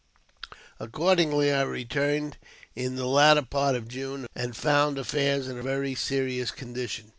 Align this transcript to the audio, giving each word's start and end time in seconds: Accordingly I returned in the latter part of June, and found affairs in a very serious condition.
Accordingly 0.79 1.51
I 1.53 1.61
returned 1.61 2.37
in 2.75 2.95
the 2.95 3.05
latter 3.05 3.43
part 3.43 3.75
of 3.75 3.87
June, 3.87 4.25
and 4.33 4.57
found 4.57 4.97
affairs 4.97 5.47
in 5.47 5.59
a 5.59 5.61
very 5.61 5.93
serious 5.93 6.49
condition. 6.49 7.09